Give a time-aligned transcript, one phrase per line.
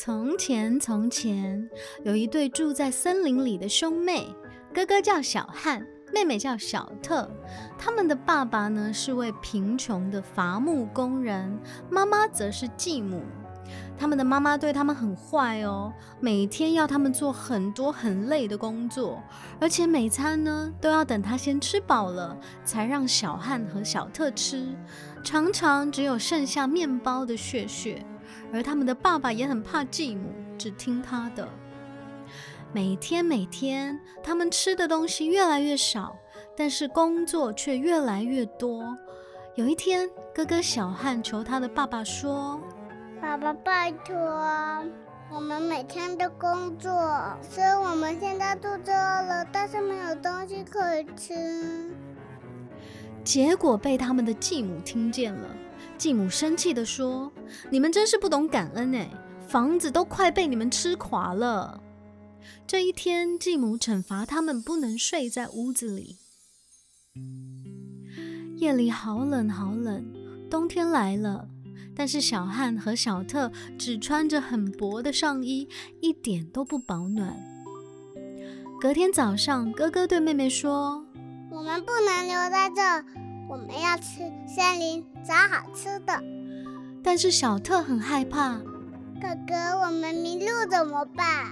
[0.00, 1.68] 从前，从前
[2.04, 4.32] 有一对住在森林里的兄妹，
[4.72, 7.28] 哥哥叫小汉，妹妹叫小特。
[7.76, 11.58] 他们的爸爸呢是位贫穷的伐木工人，
[11.90, 13.24] 妈妈则是继母。
[13.98, 19.20] 他们的妈妈对他们很坏哦，每天要他们做很多很累的工作，
[19.60, 24.64] 而且每餐呢都要等他先吃饱了，才让小汉和小特吃，
[25.24, 28.06] 常常只有剩下面包的屑屑。
[28.52, 31.48] 而他们的爸爸也很怕继母，只听他的。
[32.72, 36.16] 每天每天，他们吃的东西越来越少，
[36.56, 38.96] 但是工作却越来越多。
[39.54, 42.60] 有一天，哥哥小汉求他的爸爸说
[43.20, 44.14] ：“爸爸，拜托，
[45.30, 46.92] 我们每天都工作，
[47.42, 51.90] 所以我们现在肚子饿了，但是没有东西可以吃。”
[53.24, 55.48] 结果被他们的继母听见了。
[55.96, 57.30] 继母生气地说
[57.70, 59.10] ：“你们真是不懂感恩哎！
[59.48, 61.80] 房子都快被你们吃垮了。”
[62.66, 66.18] 这一天，继母惩罚他们不能睡在屋子里。
[68.56, 70.04] 夜里好冷好冷，
[70.50, 71.48] 冬天来了。
[71.96, 75.68] 但是小汉和小特只穿着很薄的上衣，
[76.00, 77.36] 一点都不保暖。
[78.80, 81.04] 隔天早上，哥哥对妹妹说
[81.58, 82.80] ：“我们不能留在这。”
[83.50, 86.22] 我们要去森林找好吃的，
[87.02, 88.58] 但是小特很害怕。
[89.20, 91.46] 哥哥，我们迷路怎么办？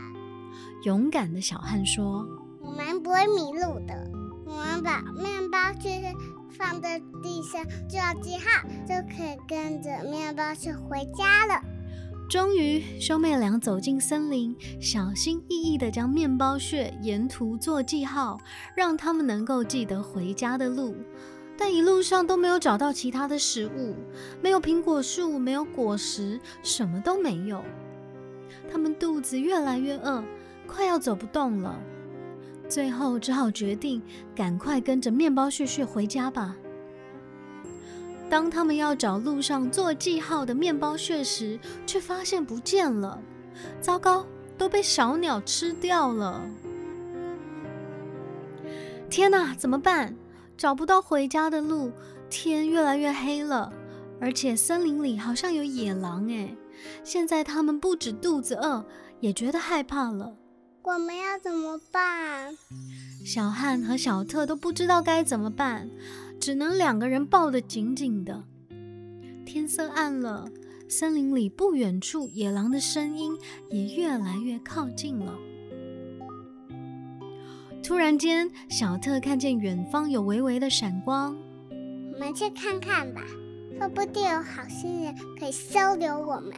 [0.85, 2.25] 勇敢的小汉说
[2.63, 4.09] ：“我们不会迷路的。
[4.47, 6.15] 我们把面包屑
[6.51, 11.61] 放在地上，就要记号，就可以跟着面包去回家了。”
[12.29, 18.37] 终于，兄妹俩走进森林，小心翼翼地将面包屑沿途做记号，
[18.75, 20.97] 让他们能够记得回家的路。
[21.57, 23.95] 但一路上都没有找到其他的食物，
[24.43, 27.63] 没有苹果树，没有果实，什么都没有。
[28.69, 30.25] 他们肚子越来越饿，
[30.67, 31.81] 快要走不动了。
[32.69, 34.03] 最后只好决定
[34.35, 36.57] 赶快跟着面包屑屑回家吧。
[38.29, 43.21] 当他们要找路上做记号的面包屑时，却发现不见了。
[43.81, 44.27] 糟糕，
[44.59, 46.43] 都被小鸟吃掉了！
[49.09, 50.15] 天哪，怎么办？
[50.57, 51.93] 找不到回家的路，
[52.29, 53.73] 天越来越黑了，
[54.21, 56.55] 而且森林里好像有野狼哎！
[57.05, 58.85] 现在他们不止肚子饿，
[59.21, 60.35] 也觉得害怕了。
[60.83, 62.57] 我们要怎么办？
[63.25, 65.91] 小汉和小特都不知道该怎么办，
[66.41, 68.45] 只能两个人抱得紧紧的。
[69.45, 70.49] 天色暗了，
[70.89, 73.37] 森林里不远处野狼的声音
[73.71, 75.37] 也越来越靠近了。
[77.83, 81.37] 突然间，小特看见远方有微微的闪光，
[82.13, 83.23] 我们去看看吧，
[83.79, 86.53] 说不定有好心人可以收留我们。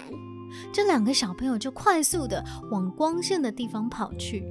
[0.73, 4.43] 这两个小朋友就快速的往光线的地方跑去。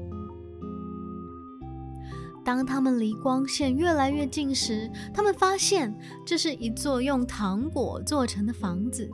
[2.47, 5.93] 当他们离光线越来越近时，他们发现
[6.25, 9.09] 这是一座用糖果做成的房子。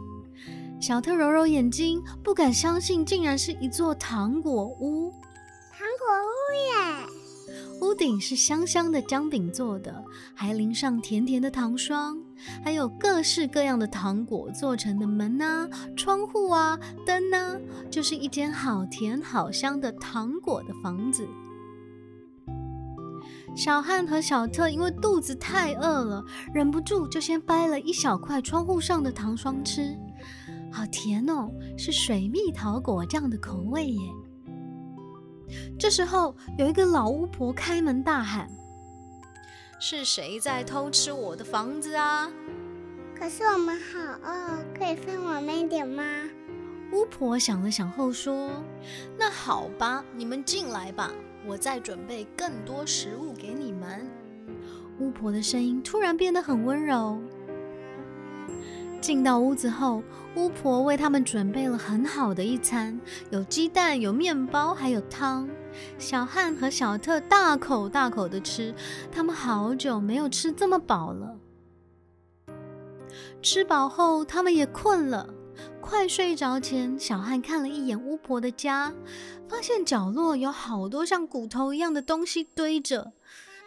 [0.80, 5.12] 小特揉揉眼睛，不敢相信，竟然是一座糖果屋。
[5.72, 6.38] 糖果屋
[6.70, 7.08] 耶！
[7.82, 10.06] 屋顶是香香的姜饼做的，
[10.36, 12.22] 还淋上甜甜的糖霜，
[12.64, 15.68] 还有各式各样的糖果做成的门啊、
[15.98, 21.28] 窗户啊、灯呢，就是一间好甜好香的糖果的房子。
[23.56, 29.96] 小汉和小特因为肚子太饿了，忍不住就先掰了一小块窗户上的糖霜吃，
[30.72, 34.00] 好甜哦，是水蜜桃果酱的口味耶。
[35.78, 38.50] 这时候，有一个老巫婆开门大喊
[39.80, 42.32] ：“是谁在偷吃我的房子啊？”
[43.16, 46.04] 可是我们好饿，可以分我们一点吗？
[46.94, 48.52] 巫婆想了想后说
[49.18, 51.12] ：“那好吧，你们进来吧，
[51.46, 54.08] 我再准备更多食物给你们。”
[55.00, 57.20] 巫婆的声音突然变得很温柔。
[59.02, 60.04] 进到屋子后，
[60.36, 62.98] 巫婆为他们准备了很好的一餐，
[63.32, 65.50] 有鸡蛋，有面包，还有汤。
[65.98, 68.74] 小汉和小特大口大口的吃，
[69.12, 71.36] 他们好久没有吃这么饱了。
[73.42, 75.28] 吃饱后，他们也困了，
[75.84, 78.92] 快睡着前，小汉看了一眼巫婆的家，
[79.50, 83.12] 发现角落有好多像骨头一样的东西堆着。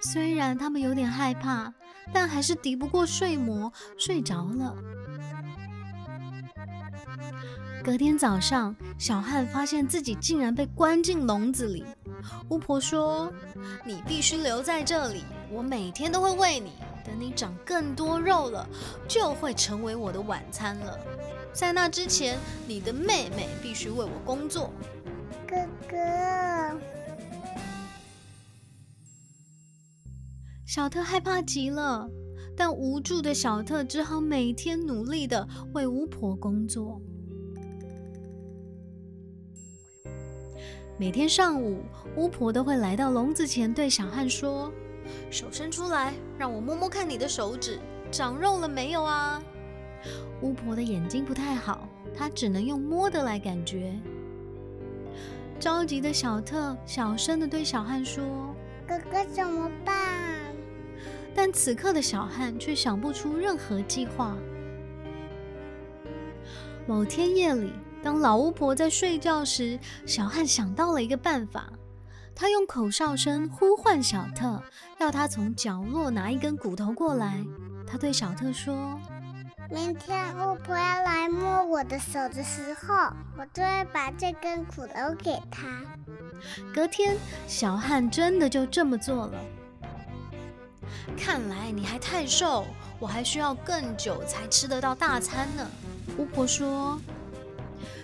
[0.01, 1.73] 虽然他们有点害怕，
[2.13, 4.75] 但还是敌不过睡魔，睡着了。
[7.85, 11.85] 隔天早上，小汉发现自己竟然被关进笼子里。
[12.49, 13.31] 巫婆说
[13.85, 15.23] ：“你必须留在这里，
[15.53, 16.73] 我每天都会喂你。
[17.05, 18.69] 等你长更多肉了，
[19.07, 20.99] 就会成为我的晚餐了。”
[21.57, 22.39] 在那之前，
[22.69, 24.71] 你的妹妹必须为我工作。
[25.49, 25.57] 哥
[25.89, 25.97] 哥，
[30.67, 32.07] 小特害怕极了，
[32.55, 37.01] 但无助的小特只好每天努力的为巫婆工作。
[40.99, 41.83] 每天上午，
[42.17, 44.71] 巫婆都会来到笼子前，对小汉说
[45.33, 47.81] ：“手伸出来，让我摸摸看你的手指，
[48.13, 49.43] 长肉了没有啊？”
[50.43, 53.95] 巫婆的眼睛不太好，她只能用摸的来感觉。
[55.59, 58.23] 着急的小特小声的对小汉说
[58.87, 59.95] ：“哥哥怎么办？”
[61.35, 64.37] 但此刻的小汉却想不出任何计划。
[66.87, 67.73] 某天夜里。
[68.03, 69.77] 当老巫婆在睡觉时，
[70.07, 71.73] 小汉想到了一个办法。
[72.37, 74.63] 他用口哨声呼唤小特，
[75.01, 77.45] 要他从角落拿一根骨头过来。
[77.85, 78.97] 他对小特说
[79.69, 82.95] ：“明天巫婆要来摸我的手的时候，
[83.37, 85.83] 我就会把这根骨头给她。”
[86.73, 87.17] 隔天，
[87.49, 89.45] 小汉真的就这么做了。
[91.17, 92.65] 看来你还太瘦，
[93.01, 95.69] 我还需要更久才吃得到大餐呢。
[96.17, 97.01] 巫婆说。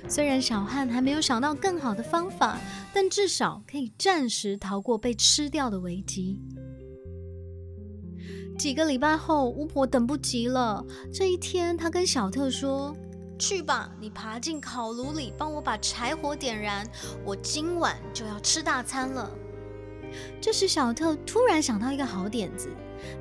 [0.08, 2.58] 虽然小汉还没有想到更好的方法，
[2.92, 6.40] 但至少可以暂时逃过被吃掉的危机。
[8.58, 10.84] 几个礼拜后，巫婆等不及了。
[11.12, 12.94] 这一天，她跟小特说
[13.38, 16.86] ：“去吧，你爬进烤炉里，帮我把柴火点燃。
[17.24, 19.30] 我今晚就要吃大餐了。”
[20.40, 22.68] 这时，小特突然想到一个好点子，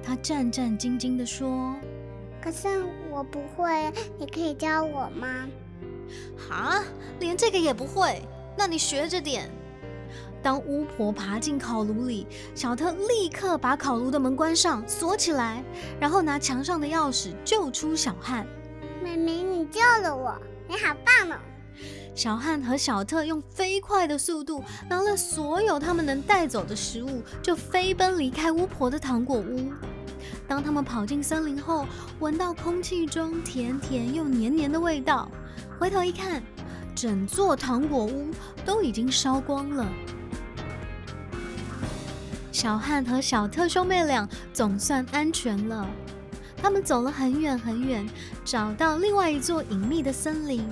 [0.03, 1.75] 他战战兢兢地说
[2.43, 5.47] ：“可是我不会，你可以教我吗？”
[6.37, 6.83] 哈，
[7.19, 8.21] 连这个也不会？
[8.57, 9.49] 那你学着点。
[10.43, 15.63] 当巫婆爬进烤炉里，小特立刻把烤炉的门关上，锁起来，
[15.99, 18.45] 然后拿墙上的钥匙救出小汉。
[19.03, 20.35] 妹妹，你救了我，
[20.67, 21.39] 你好棒哦！
[22.13, 29.71] 小汉和小特用飞快的速度拿了所有他们能带走的食物，就飞奔离开巫婆的糖果屋。
[30.47, 31.85] 当他们跑进森林后，
[32.19, 35.31] 闻到空气中甜甜又黏黏的味道。
[35.79, 36.43] 回头一看，
[36.93, 38.29] 整座糖果屋
[38.65, 39.87] 都已经烧光了。
[42.61, 45.89] 小汉和小特兄妹俩总算安全了。
[46.55, 48.07] 他们走了很远很远，
[48.45, 50.63] 找到另外一座隐秘的森林，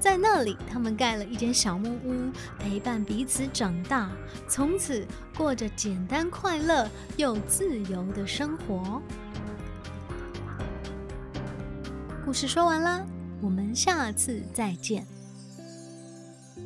[0.00, 4.10] 在那里，他们盖了一间小木屋，陪伴彼此长大，
[4.48, 5.06] 从此
[5.36, 9.00] 过着简单快乐又自由的生活。
[12.24, 13.06] 故事说完了。
[13.40, 15.06] 我们下次再见。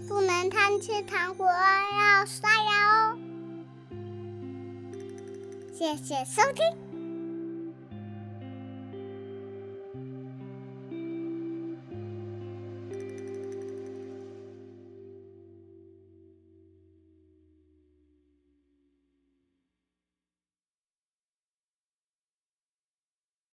[0.08, 3.18] 不能贪吃糖果，要刷牙哦。
[5.82, 6.91] 谢谢收听。